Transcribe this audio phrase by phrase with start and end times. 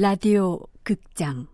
[0.00, 1.48] 라디오 극장.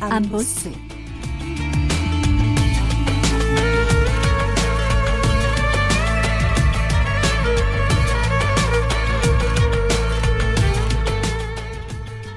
[0.00, 0.89] 암보스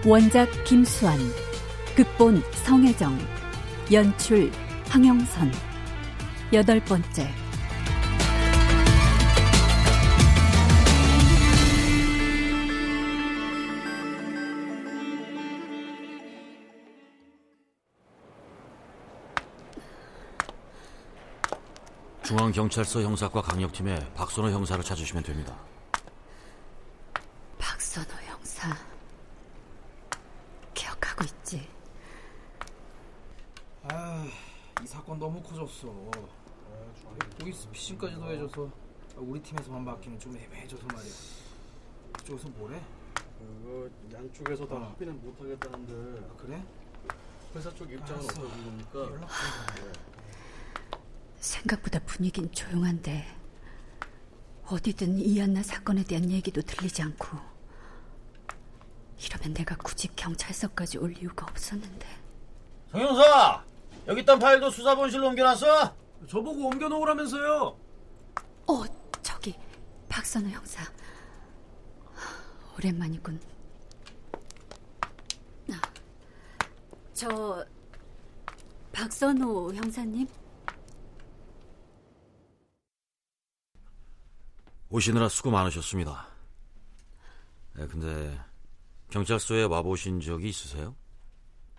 [0.05, 1.17] 원작 김수환
[1.95, 3.17] 극본 성혜정
[3.91, 4.51] 연출
[4.89, 5.49] 황영선.
[6.51, 7.33] 여덟 번째.
[22.23, 25.55] 중앙경찰서 형사과 강력팀의 박선호 형사를 찾으시면 됩니다.
[27.57, 28.75] 박선호 형사
[30.73, 31.67] 기억하고 있지?
[33.83, 34.25] 아,
[34.83, 35.87] 이 사건 너무 커졌어.
[37.39, 38.69] 보이스 피싱까지도 해줘서
[39.15, 41.13] 우리 팀에서만 맡기면 좀 애매해져서 말이야.
[42.11, 42.81] 그쪽에서 뭐래?
[43.39, 44.79] 그거 양쪽에서 다 어.
[44.89, 46.61] 합의는 못 하겠다는데 아, 그래?
[47.55, 48.41] 회사 쪽 입장은 알았어.
[48.41, 48.99] 어떤 겁니까?
[48.99, 49.29] 연락
[49.75, 49.93] 좀.
[51.39, 53.25] 생각보다 분위긴 조용한데
[54.65, 57.37] 어디든 이안나 사건에 대한 얘기도 들리지 않고
[59.17, 62.05] 이러면 내가 굳이 경찰서까지 올 이유가 없었는데
[62.91, 63.63] 정형사!
[64.07, 65.95] 여기 있던 파일도 수사본실로 옮겨놨어?
[66.27, 67.77] 저보고 옮겨놓으라면서요.
[68.67, 68.83] 어
[69.21, 69.55] 저기
[70.09, 70.83] 박선우 형사
[72.77, 73.39] 오랜만이군
[75.71, 75.81] 아,
[77.13, 77.65] 저
[78.93, 80.27] 박선우 형사님
[84.89, 86.27] 오시느라 수고 많으셨습니다.
[87.75, 88.39] 네, 근데
[89.09, 90.95] 경찰서에 와보신 적이 있으세요?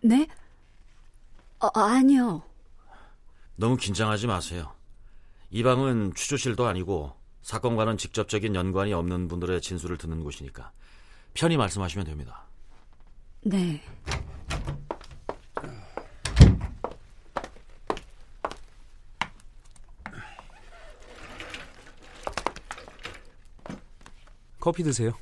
[0.02, 0.26] 네?
[1.64, 2.42] 어, 아니요
[3.56, 4.72] 너무 긴장하지 마세요.
[5.50, 10.72] 이 방은 추조실도 아니고 사건과는 직접적인 연관이 없는 분들의 진술을 듣는 곳이니까
[11.34, 12.44] 편히 말씀하시면 됩니다.
[13.42, 13.80] 네
[24.60, 25.12] 커피 드세요.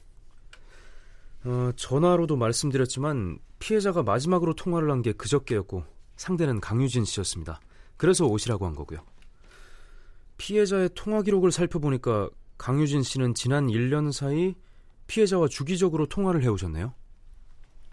[1.44, 5.84] 어, 전화로도 말씀드렸지만 피해자가 마지막으로 통화를 한 게 그저께였고
[6.16, 7.60] 상대는 강유진 씨였습니다.
[7.96, 9.04] 그래서 오시라고 한 거고요.
[10.38, 12.28] 피해자의 통화 기록을 살펴보니까
[12.58, 14.54] 강유진 씨는 지난 1년 사이
[15.06, 16.94] 피해자와 주기적으로 통화를 해오셨네요.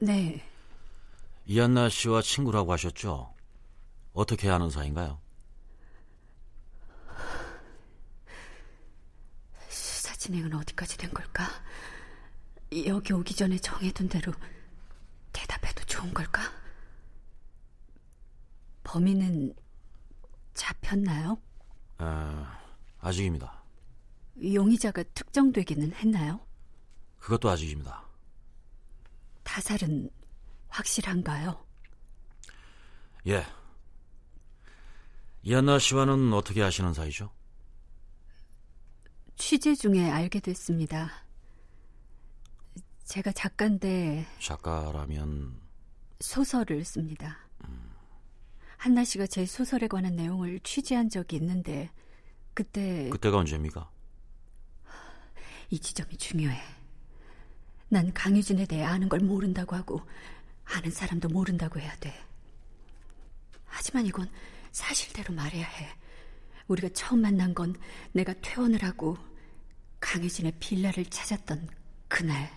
[0.01, 0.43] 네.
[1.45, 3.33] 이한나 씨와 친구라고 하셨죠?
[4.13, 5.19] 어떻게 아는 사이인가요?
[9.69, 11.47] 수사 진행은 어디까지 된 걸까?
[12.85, 14.31] 여기 오기 전에 정해둔 대로
[15.33, 16.58] 대답해도 좋은 걸까?
[18.89, 19.53] 범인은
[20.55, 21.39] 잡혔나요?
[21.99, 22.59] 아,
[22.99, 23.63] 아직입니다.
[24.41, 26.43] 용의자가 특정되기는 했나요?
[27.19, 28.03] 그것도 아직입니다.
[29.43, 30.09] 타살은
[30.69, 31.63] 확실한가요?
[33.27, 33.45] 예.
[35.43, 37.29] 이한나 씨와는 어떻게 아시는 사이죠?
[39.35, 41.11] 취재 중에 알게 됐습니다.
[43.03, 45.61] 제가 작가인데 작가라면
[46.21, 47.48] 소설을 씁니다.
[48.79, 51.91] 한나 씨가 제 소설에 관한 내용을 취재한 적이 있는데
[52.53, 53.91] 그때 그때가 언제입니까?
[55.69, 56.57] 이 지점이 중요해.
[57.89, 60.01] 난 강유진에 대해 아는 걸 모른다고 하고
[60.63, 62.13] 아는 사람도 모른다고 해야 돼.
[63.65, 64.31] 하지만 이건
[64.71, 65.89] 사실대로 말해야 해.
[66.69, 67.75] 우리가 처음 만난 건
[68.13, 69.17] 내가 퇴원을 하고
[69.99, 71.67] 강유진의 빌라를 찾았던
[72.07, 72.49] 그날.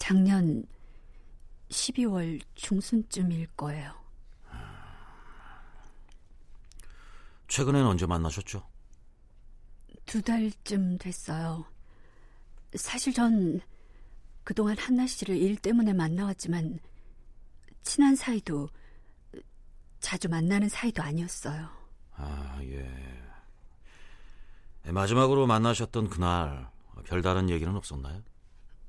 [0.00, 0.66] 작년
[1.70, 3.92] 12월 중순쯤일 거예요.
[7.48, 8.66] 최근엔 언제 만나셨죠?
[10.04, 11.64] 두 달쯤 됐어요.
[12.74, 13.60] 사실 전
[14.44, 16.78] 그동안 한나 씨를 일 때문에 만나왔지만
[17.82, 18.68] 친한 사이도
[20.00, 21.68] 자주 만나는 사이도 아니었어요.
[22.16, 23.22] 아, 예.
[24.86, 26.70] 예, 마지막으로 만나셨던 그날
[27.04, 28.22] 별다른 얘기는 없었나요?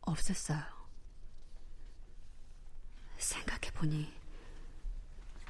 [0.02, 0.77] 없었어요.
[3.18, 4.14] 생각해보니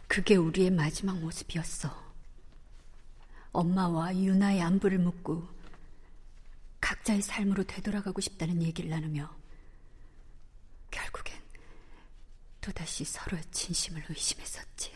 [0.08, 2.08] 그게 우리의 마지막 모습이었어.
[3.52, 5.48] 엄마와 유나의 안부를 묻고
[6.80, 9.36] 각자의 삶으로 되돌아가고 싶다는 얘기를 나누며
[10.92, 11.42] 결국엔
[12.62, 14.92] 또다시 서로의 진심을 의심했었지.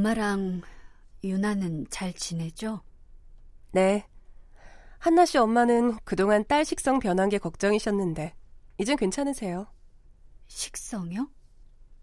[0.00, 0.62] 엄마랑
[1.22, 2.80] 유나는 잘 지내죠?
[3.72, 4.06] 네.
[4.98, 8.34] 한나 씨 엄마는 그동안 딸 식성 변한 게 걱정이셨는데
[8.78, 9.66] 이젠 괜찮으세요.
[10.46, 11.28] 식성이요?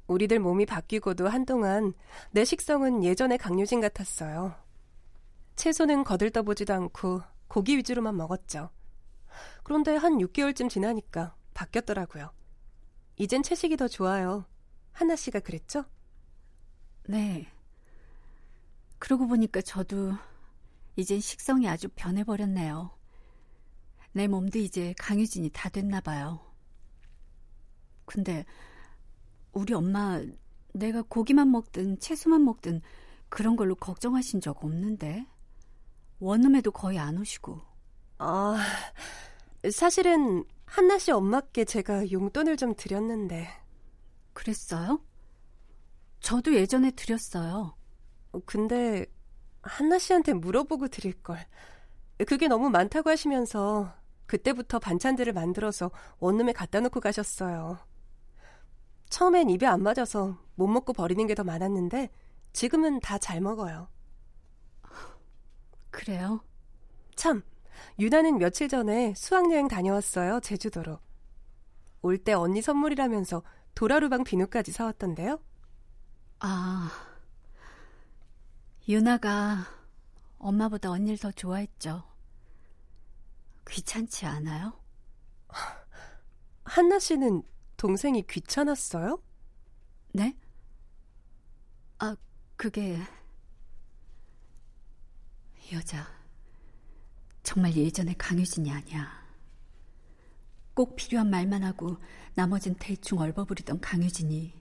[0.05, 1.93] 우리들 몸이 바뀌고도 한동안
[2.31, 4.53] 내 식성은 예전의 강유진 같았어요.
[5.55, 8.69] 채소는 거들떠보지도 않고 고기 위주로만 먹었죠.
[9.63, 12.31] 그런데 한 6개월쯤 지나니까 바뀌었더라고요.
[13.15, 14.45] 이젠 채식이 더 좋아요.
[14.91, 15.83] 한나 씨가 그랬죠?
[17.07, 17.47] 네.
[18.99, 20.13] 그러고 보니까 저도
[20.95, 22.91] 이젠 식성이 아주 변해버렸네요.
[24.13, 26.39] 내 몸도 이제 강유진이 다 됐나 봐요.
[28.05, 28.45] 근데
[29.51, 30.21] 우리 엄마
[30.73, 32.81] 내가 고기만 먹든 채소만 먹든
[33.29, 35.27] 그런 걸로 걱정하신 적 없는데
[36.19, 37.61] 원룸에도 거의 안 오시고.
[38.19, 38.57] 아,
[39.71, 43.47] 사실은 한나 씨 엄마께 제가 용돈을 좀 드렸는데.
[44.33, 45.01] 그랬어요?
[46.19, 47.75] 저도 예전에 드렸어요.
[48.45, 49.05] 근데
[49.61, 51.39] 한나 씨한테 물어보고 드릴 걸.
[52.27, 53.93] 그게 너무 많다고 하시면서
[54.27, 57.79] 그때부터 반찬들을 만들어서 원룸에 갖다 놓고 가셨어요.
[59.09, 62.09] 처음엔 입에 안 맞아서 못 먹고 버리는 게 더 많았는데
[62.53, 63.89] 지금은 다 잘 먹어요.
[65.89, 66.41] 그래요?
[67.15, 67.41] 참,
[67.99, 70.99] 유나는 며칠 전에 수학여행 다녀왔어요, 제주도로.
[72.01, 73.43] 올 때 언니 선물이라면서
[73.75, 75.39] 도라루방 비누까지 사왔던데요?
[76.39, 76.91] 아,
[78.89, 79.65] 유나가
[80.37, 82.03] 엄마보다 언니를 더 좋아했죠.
[83.69, 84.79] 귀찮지 않아요?
[86.63, 87.43] 한나 씨는
[87.75, 89.21] 동생이 귀찮았어요?
[90.13, 90.37] 네?
[91.99, 92.15] 아,
[92.55, 92.97] 그게
[95.73, 96.07] 여자
[97.43, 99.27] 정말 예전의 강유진이 아니야.
[100.73, 101.97] 꼭 필요한 말만 하고
[102.35, 104.53] 나머진 대충 얼버무리던 강유진이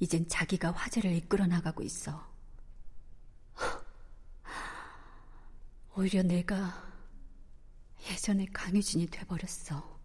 [0.00, 2.29] 이젠 자기가 화제를 이끌어 나가고 있어.
[5.96, 6.90] 오히려 내가
[8.10, 9.98] 예전의 강유진이 돼버렸어.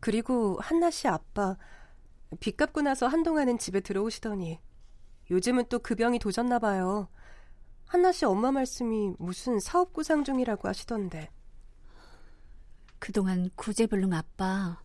[0.00, 1.56] 그리고 한나 씨 아빠
[2.40, 4.60] 빚 갚고 나서 한동안은 집에 들어오시더니
[5.30, 7.08] 요즘은 또 그 병이 도졌나 봐요.
[7.86, 11.30] 한나 씨 엄마 말씀이 무슨 사업 구상 중이라고 하시던데.
[12.98, 14.82] 그동안 구제불능 아빠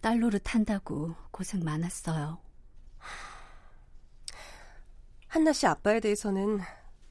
[0.00, 2.38] 딸 노릇 한다고 고생 많았어요.
[5.28, 6.60] 한나 씨 아빠에 대해서는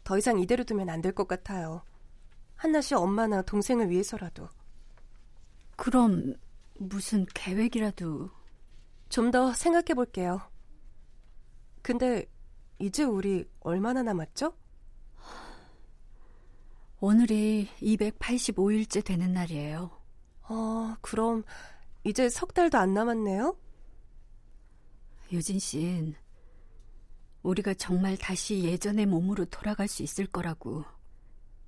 [0.08, 1.84] 더 이상 이대로 두면 안 될 것 같아요.
[2.56, 4.48] 한나 씨 엄마나 동생을 위해서라도.
[5.76, 6.36] 그럼
[6.80, 8.30] 무슨 계획이라도
[9.10, 10.42] 좀 더 생각해 볼게요.
[11.82, 12.26] 근데
[12.80, 14.54] 이제 우리 얼마나 남았죠?
[17.00, 19.92] 오늘이 285일째 되는 날이에요.
[20.50, 21.44] 어, 그럼
[22.04, 23.58] 이제 석 달도 안 남았네요?
[25.32, 26.16] 유진 씨는
[27.48, 30.84] 우리가 정말 다시 예전의 몸으로 돌아갈 수 있을 거라고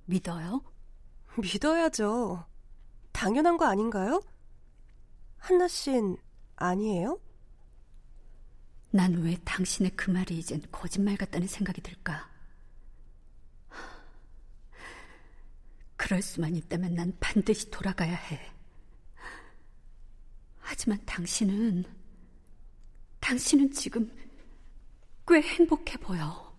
[0.04, 0.62] 믿어요?
[1.38, 2.44] 믿어야죠.
[3.12, 4.22] 당연한 거 아닌가요?
[5.38, 6.18] 한나 씨는
[6.56, 7.18] 아니에요?
[8.90, 12.28] 난 왜 당신의 그 말이 이젠 거짓말 같다는 생각이 들까?
[15.96, 18.52] 그럴 수만 있다면 난 반드시 돌아가야 해.
[20.58, 21.84] 하지만 당신은,
[23.20, 24.10] 당신은 지금
[25.30, 26.52] 꽤 행복해 보여.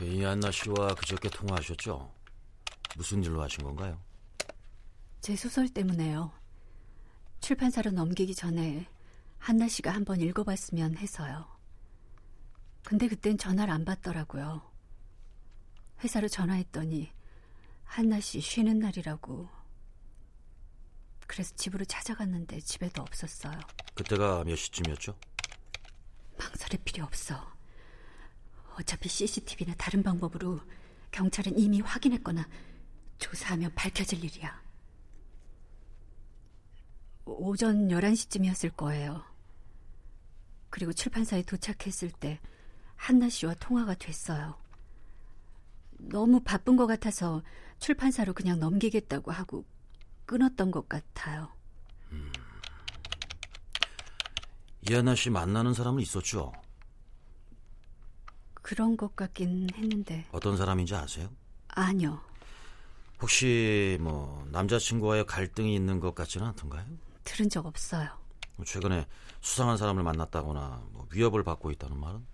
[0.00, 2.14] 이 안나 씨와 그저께 통화하셨죠?
[2.96, 4.00] 무슨 일로 하신 건가요?
[5.20, 6.30] 제 소설 때문에요.
[7.40, 8.86] 출판사로 넘기기 전에
[9.38, 11.48] 한나 씨가 한번 읽어봤으면 해서요.
[12.84, 14.62] 근데 그땐 전화를 안 받더라고요.
[16.04, 17.10] 회사로 전화했더니
[17.82, 19.57] 한나 씨 쉬는 날이라고.
[21.38, 23.60] 그래서 집으로 찾아갔는데 집에도 없었어요.
[23.94, 25.16] 그때가 몇 시쯤이었죠?
[26.36, 27.54] 망설일 필요 없어.
[28.74, 30.60] 어차피 CCTV나 다른 방법으로
[31.12, 32.48] 경찰은 이미 확인했거나
[33.18, 34.60] 조사하면 밝혀질 일이야.
[37.24, 39.22] 오전 11시쯤이었을 거예요.
[40.70, 42.40] 그리고 출판사에 도착했을 때
[42.96, 44.58] 한나 씨와 통화가 됐어요.
[45.98, 47.44] 너무 바쁜 것 같아서
[47.78, 49.64] 출판사로 그냥 넘기겠다고 하고
[50.32, 51.48] 끊었던 것 같아요.
[52.12, 52.30] 음.
[54.88, 56.52] 이하나 씨 만나는 사람은 있었죠?
[58.52, 60.26] 그런 것 같긴 했는데.
[60.30, 61.30] 어떤 사람인지 아세요?
[61.68, 62.20] 아니요.
[63.22, 66.84] 혹시 뭐 남자친구와의 갈등이 있는 것 같지는 않던가요?
[67.24, 68.10] 들은 적 없어요.
[68.66, 69.06] 최근에
[69.40, 72.26] 수상한 사람을 만났다거나 뭐 위협을 받고 있다는 말은?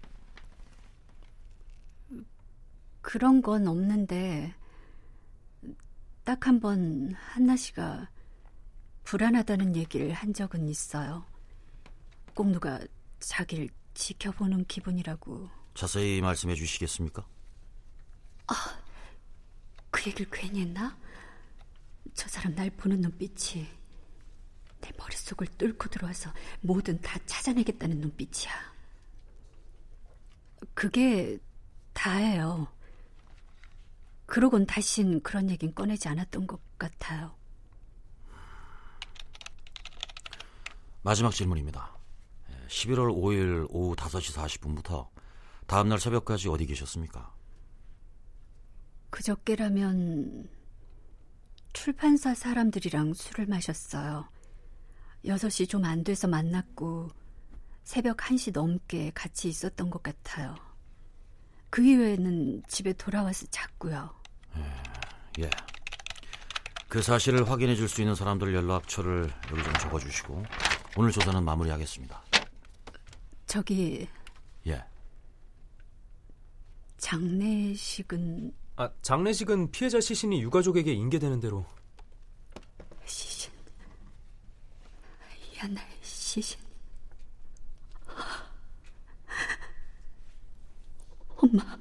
[3.02, 4.52] 그런 건 없는데
[6.24, 8.08] 딱 한 번 한나 씨가
[9.04, 11.24] 불안하다는 얘기를 한 적은 있어요.
[12.34, 12.80] 꼭 누가
[13.20, 15.48] 자기를 지켜보는 기분이라고.
[15.74, 17.26] 자세히 말씀해 주시겠습니까?
[19.90, 20.96] 그 얘기를 괜히 했나?
[22.14, 23.66] 저 사람 날 보는 눈빛이
[24.80, 28.52] 내 머릿속을 뚫고 들어와서 뭐든 다 찾아내겠다는 눈빛이야.
[30.74, 31.38] 그게
[31.92, 32.66] 다예요.
[34.34, 37.36] 그러곤 다신 그런 얘긴 꺼내지 않았던 것 같아요.
[41.02, 41.96] 마지막 질문입니다.
[42.66, 45.06] 11월 5일 오후 5시 40분부터
[45.68, 47.32] 다음날 새벽까지 어디 계셨습니까?
[49.10, 50.48] 그저께라면
[51.72, 54.28] 출판사 사람들이랑 술을 마셨어요.
[55.26, 57.08] 6시 좀 안 돼서 만났고
[57.84, 60.56] 새벽 1시 넘게 같이 있었던 것 같아요.
[61.70, 64.23] 그 이후에는 집에 돌아와서 잤고요.
[65.40, 65.50] 예.
[66.88, 70.44] 그 사실을 확인해 줄 수 있는 사람들 연락처를 여기 좀 적어 주시고
[70.96, 72.22] 오늘 조사는 마무리하겠습니다.
[73.46, 74.08] 저기
[74.66, 74.84] 예.
[76.98, 81.64] 장례식은 아, 장례식은 피해자 시신이 유가족에게 인계되는 대로
[83.04, 83.52] 시신
[85.62, 86.58] 옛날 시신
[91.36, 91.76] 엄마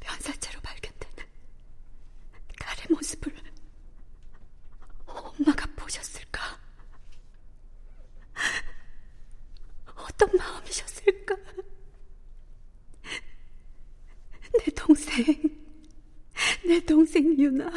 [0.00, 1.16] 변사체로 발견되는
[2.60, 3.32] 딸의 모습을
[5.06, 6.42] 엄마가 보셨을까?
[9.96, 11.34] 어떤 마음이셨을까?
[14.58, 15.24] 내 동생
[16.66, 17.70] 내 동생 유나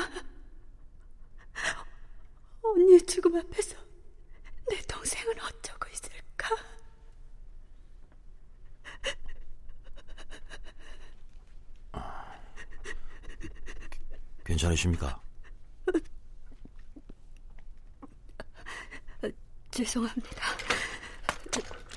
[2.61, 3.75] 언니의 죽음 앞에서
[4.69, 6.49] 내 동생은 어쩌고 있을까?
[14.43, 15.21] 괜찮으십니까?
[19.71, 20.41] 죄송합니다.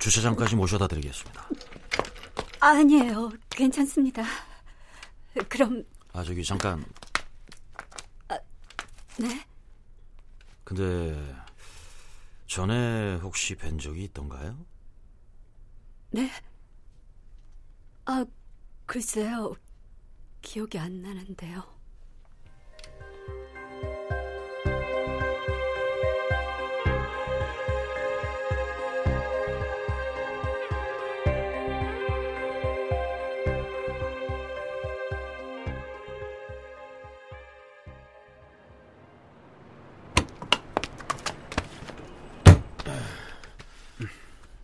[0.00, 1.48] 주차장까지 모셔다 드리겠습니다.
[2.60, 3.30] 아니에요.
[3.50, 4.24] 괜찮습니다.
[5.48, 6.84] 그럼 아 저기 잠깐
[9.18, 9.44] 네?
[10.64, 11.14] 근데
[12.46, 14.56] 전에 혹시 뵌 적이 있던가요?
[16.10, 16.30] 네?
[18.06, 18.24] 아,
[18.86, 19.54] 글쎄요.
[20.42, 21.77] 기억이 안 나는데요.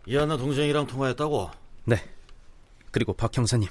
[0.06, 1.50] 이하나 동생이랑 통화했다고?
[1.84, 1.96] 네.
[2.90, 3.68] 그리고 박 형사님,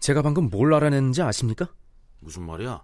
[0.00, 1.68] 제가 방금 뭘 알아냈는지 아십니까?
[2.20, 2.82] 무슨 말이야?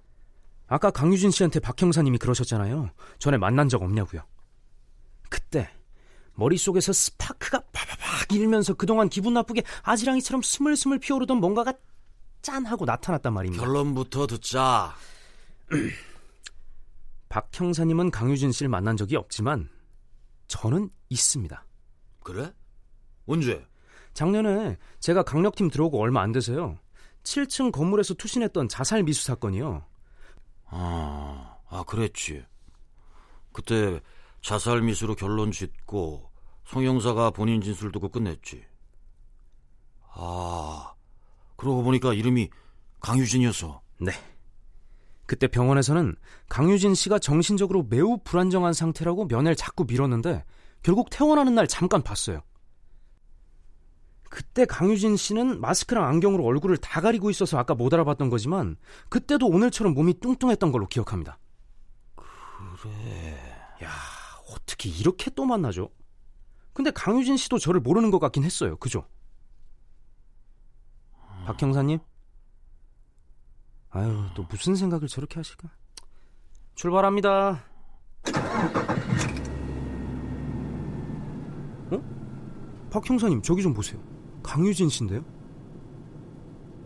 [0.69, 2.91] 아까 강유진 씨한테 박 형사님이 그러셨잖아요.
[3.19, 4.23] 전에 만난 적 없냐고요.
[5.29, 5.71] 그때
[6.35, 11.75] 머릿속에서 스파크가 파바박 일면서 그동안 기분 나쁘게 아지랑이처럼 스물스물 피어오르던 뭔가가
[12.43, 13.65] 짠 하고 나타났단 말입니다.
[13.65, 14.95] 결론부터 듣자.
[17.29, 19.69] 박 형사님은 강유진 씨를 만난 적이 없지만
[20.47, 21.65] 저는 있습니다.
[22.23, 22.53] 그래?
[23.29, 23.65] 언제?
[24.15, 26.79] 작년에 제가 강력팀 들어오고 얼마 안 돼서요.
[27.23, 29.85] 7층 건물에서 투신했던 자살 미수 사건이요.
[30.67, 32.45] 아, 아 그랬지.
[33.53, 34.01] 그때
[34.43, 36.31] 자살 미수로 결론 짓고
[36.65, 38.65] 송 형사가 본인 진술 두고 끝냈지.
[40.15, 40.95] 아,
[41.57, 42.51] 그러고 보니까 이름이
[43.01, 43.81] 강유진이었어.
[44.01, 44.13] 네.
[45.27, 46.17] 그때 병원에서는
[46.49, 50.45] 강유진 씨가 정신적으로 매우 불안정한 상태라고 면회를 자꾸 미뤘는데
[50.83, 52.41] 결국 퇴원하는 날 잠깐 봤어요.
[54.31, 58.77] 그때 강유진 씨는 마스크랑 안경으로 얼굴을 다 가리고 있어서 아까 못 알아봤던 거지만
[59.09, 61.39] 그때도 오늘처럼 몸이 뚱뚱했던 걸로 기억합니다.
[62.81, 63.39] 그래.
[63.83, 63.91] 야,
[64.51, 65.91] 어떻게 이렇게 또 만나죠?
[66.73, 68.77] 근데 강유진 씨도 저를 모르는 것 같긴 했어요.
[68.77, 69.07] 그죠?
[71.45, 71.99] 박 형사님?
[73.91, 75.71] 아유, 또 무슨 생각을 저렇게 하실까?
[76.75, 77.65] 출발합니다.
[81.91, 82.89] 어?
[82.91, 84.01] 박 형사님, 저기 좀 보세요.
[84.49, 85.23] 강유진 씨인데요?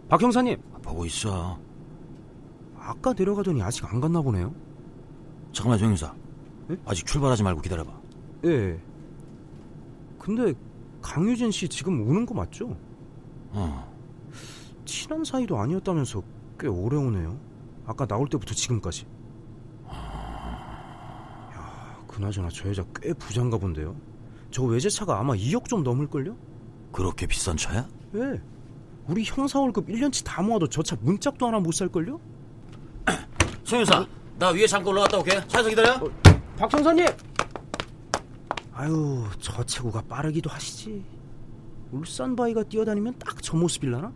[0.09, 1.61] 박 형사님, 보고 있어.
[2.77, 4.53] 아까 내려가더니 아직 안 갔나 보네요.
[5.53, 6.13] 잠깐만, 정 형사.
[6.71, 6.77] 예?
[6.85, 7.93] 아직 출발하지 말고 기다려봐.
[8.47, 8.81] 예.
[10.19, 10.53] 근데
[11.01, 12.77] 강유진 씨 지금 우는 거 맞죠?
[13.53, 13.93] 어.
[14.85, 16.21] 친한 사이도 아니었다면서
[16.59, 17.39] 꽤 오래 오네요.
[17.87, 19.07] 아까 나올 때부터 지금까지.
[21.55, 23.95] 야, 그나저나 저 여자 꽤 부자인가 본데요.
[24.51, 26.51] 저 외제차가 아마 2억 좀 넘을걸요?
[26.93, 27.89] 그렇게 비싼 차야?
[28.15, 28.41] 예.
[29.07, 32.21] 우리 형사 월급 1년치 다 모아도 저 차 문짝도 하나 못 살걸요?
[33.65, 34.07] 송 형사,
[34.39, 35.47] 나 위에 잠깐 올라갔다 올게.
[35.49, 36.01] 차에서 기다려.
[36.57, 37.07] 박 형사님!
[38.75, 41.05] 아유, 저 체구가 빠르기도 하시지.
[41.91, 44.13] 울산 바위가 뛰어다니면 딱 저 모습일라나?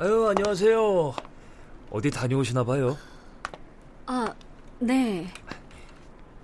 [0.00, 1.12] 아유, 안녕하세요.
[1.90, 2.96] 어디 다녀오시나 봐요?
[4.06, 4.34] 아,
[4.78, 5.26] 네.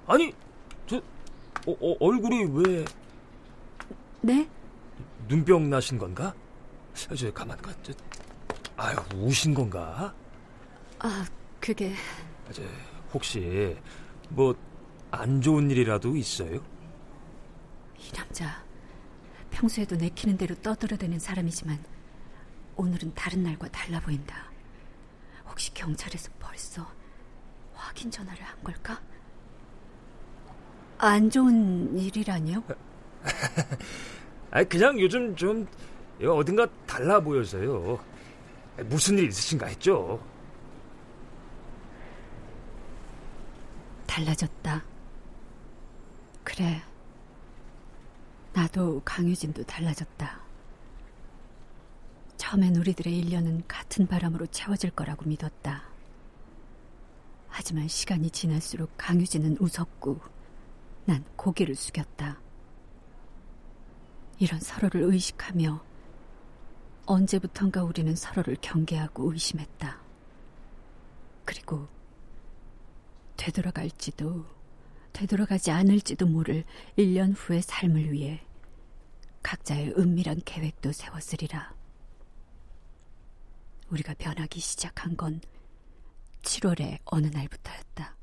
[0.06, 0.32] 아니,
[0.86, 0.96] 저
[1.66, 2.84] 어, 어, 얼굴이 왜
[4.20, 4.48] 네?
[5.26, 6.34] 눈병 나신 건가?
[6.94, 7.72] 저 가만 가.
[7.82, 7.92] 저,
[8.76, 10.14] 아유, 우신 건가?
[10.98, 11.24] 아,
[11.60, 11.94] 그게
[12.52, 12.62] 저,
[13.12, 13.76] 혹시
[14.28, 14.54] 뭐
[15.12, 16.56] 안 좋은 일이라도 있어요?
[17.98, 18.62] 이 남자
[19.50, 21.78] 평소에도 내키는 대로 떠들어대는 사람이지만
[22.76, 24.50] 오늘은 다른 날과 달라 보인다.
[25.48, 26.86] 혹시 경찰에서 벌써
[27.74, 29.00] 확인 전화를 한 걸까?
[30.98, 32.62] 안 좋은 일이라니요?
[34.50, 35.66] 아, 그냥 요즘 좀
[36.22, 37.98] 어딘가 달라 보여서요.
[38.84, 40.22] 무슨 일 있으신가 했죠.
[44.06, 44.84] 달라졌다.
[46.44, 46.82] 그래.
[48.52, 50.45] 나도 강유진도 달라졌다.
[52.36, 55.84] 처음엔 우리들의 일년은 같은 바람으로 채워질 거라고 믿었다.
[57.48, 60.20] 하지만 시간이 지날수록 강유진은 웃었고
[61.06, 62.38] 난 고개를 숙였다.
[64.38, 65.82] 이런 서로를 의식하며
[67.06, 69.98] 언제부턴가 우리는 서로를 경계하고 의심했다.
[71.44, 71.88] 그리고
[73.36, 74.44] 되돌아갈지도
[75.12, 76.64] 되돌아가지 않을지도 모를
[76.98, 78.42] 1년 후의 삶을 위해
[79.42, 81.75] 각자의 은밀한 계획도 세웠으리라.
[83.90, 85.40] 우리가 변하기 시작한 건
[86.42, 88.16] 7월의 어느 날부터였다.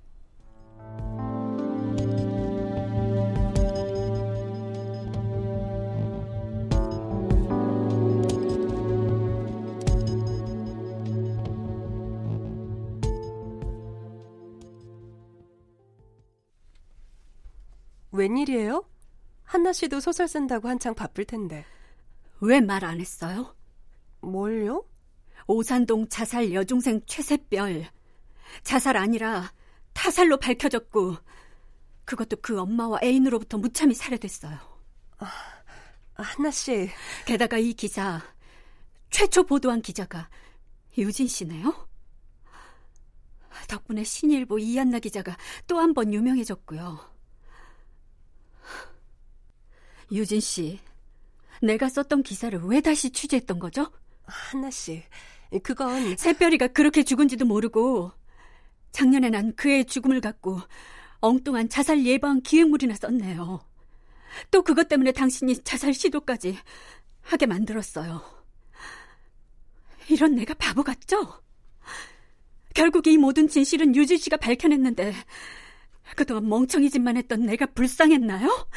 [18.11, 18.85] 웬일이에요?
[19.43, 21.65] 한나 씨도 소설 쓴다고 한창 바쁠 텐데.
[22.41, 23.55] 왜 말 안 했어요?
[24.21, 24.85] 뭘요?
[25.47, 27.87] 오산동 자살 여중생 최세별.
[28.63, 29.51] 자살 아니라
[29.93, 31.17] 타살로 밝혀졌고,
[32.05, 34.57] 그것도 그 엄마와 애인으로부터 무참히 살해됐어요.
[35.19, 35.27] 아,
[36.15, 36.89] 한나 씨.
[37.25, 38.21] 게다가 이 기사,
[39.09, 40.29] 최초 보도한 기자가
[40.97, 41.87] 유진 씨네요?
[43.67, 46.99] 덕분에 신일보 이한나 기자가 또 한 번 유명해졌고요.
[50.11, 50.79] 유진 씨,
[51.61, 53.91] 내가 썼던 기사를 왜 다시 취재했던 거죠?
[54.25, 55.03] 한나 씨,
[55.63, 58.11] 그건 새별이가 그렇게 죽은지도 모르고
[58.91, 60.59] 작년에 난 그의 죽음을 갖고
[61.21, 63.61] 엉뚱한 자살 예방 기획물이나 썼네요.
[64.51, 66.57] 또 그것 때문에 당신이 자살 시도까지
[67.21, 68.21] 하게 만들었어요.
[70.09, 71.41] 이런 내가 바보 같죠?
[72.73, 75.13] 결국 이 모든 진실은 유진 씨가 밝혀냈는데
[76.15, 78.67] 그동안 멍청이 짓만 했던 내가 불쌍했나요?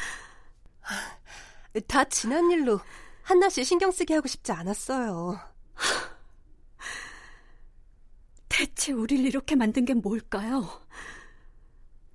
[1.87, 2.79] 다 지난 일로
[3.27, 5.37] 한나 씨 신경 쓰게 하고 싶지 않았어요.
[8.47, 10.65] 대체 우릴 이렇게 만든 게 뭘까요?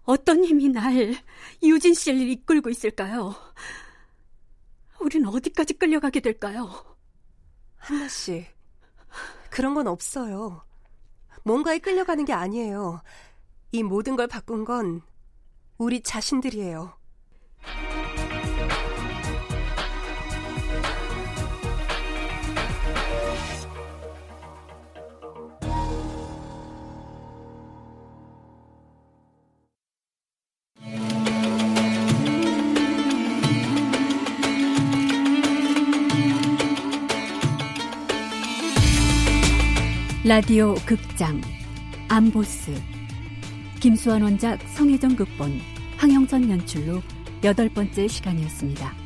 [0.05, 1.15] 어떤 힘이 날
[1.63, 3.35] 유진 씨를 이끌고 있을까요?
[5.01, 6.97] 우린 어디까지 끌려가게 될까요?
[7.77, 8.47] 한나 씨,
[9.51, 10.65] 그런 건 없어요.
[11.45, 13.03] 뭔가에 끌려가는 게 아니에요.
[13.71, 15.03] 이 모든 걸 바꾼 건
[15.77, 16.97] 우리 자신들이에요.
[40.33, 41.43] 라디오 극장
[42.09, 42.73] 암보스
[43.81, 45.61] 김수환 원작 성혜정 극본
[45.99, 47.03] 황영선 연출로
[47.45, 49.02] 여덟 번째 시간이었습니다.